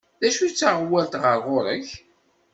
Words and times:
D 0.21 0.23
acu 0.27 0.45
d 0.49 0.53
taɣwalt 0.53 1.13
ɣer 1.23 1.37
ɣur-k? 1.47 1.87